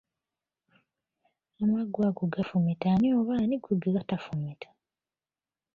Amaggwa 1.63 2.03
ago 2.09 2.23
gafumita 2.33 2.85
ani 2.93 3.07
oba 3.19 3.33
ani 3.41 3.55
gwe 3.63 3.89
gatafumita? 3.95 4.67